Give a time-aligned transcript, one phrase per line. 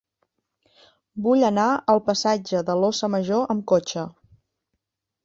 [1.25, 4.07] Vull anar al passatge de l'Óssa Major amb cotxe.